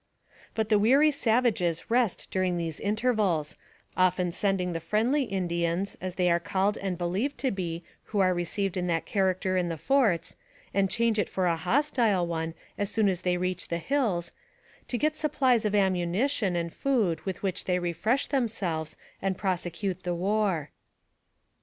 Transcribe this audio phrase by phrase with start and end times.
[0.55, 3.55] But the weary savages rest during these intervals,
[3.95, 8.33] often sending the friendly Indians, as they are called and believed to be, who are
[8.33, 10.35] received in that character in the forts,
[10.73, 14.31] and change it for a hostile one, as soon as they reach the hills,
[14.87, 20.15] to get supplies of ammunition and food with which they refresh themselves and prosecute the
[20.15, 20.71] war.